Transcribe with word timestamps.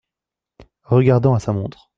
Regardant 0.85 1.35
à 1.35 1.39
sa 1.39 1.53
montre. 1.53 1.89